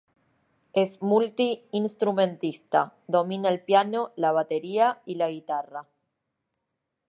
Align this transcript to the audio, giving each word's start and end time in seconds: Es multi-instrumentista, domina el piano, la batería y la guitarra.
Es 0.73 1.03
multi-instrumentista, 1.03 2.95
domina 3.07 3.49
el 3.49 3.61
piano, 3.63 4.13
la 4.15 4.31
batería 4.31 5.03
y 5.05 5.13
la 5.13 5.29
guitarra. 5.29 5.87